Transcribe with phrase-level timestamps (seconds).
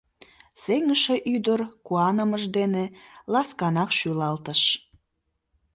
[0.63, 2.83] Сеҥыше ӱдыр куанымыж дене
[3.33, 4.61] ласканак шӱлалтыш.